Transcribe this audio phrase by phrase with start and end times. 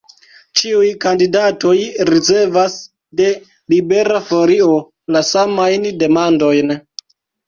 [0.59, 1.73] Ĉiuj kandidatoj
[2.09, 2.77] ricevas
[3.19, 3.27] de
[3.73, 4.71] Libera Folio
[5.17, 6.75] la samajn demandojn.